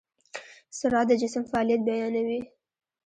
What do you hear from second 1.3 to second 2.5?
فعالیت بیانوي.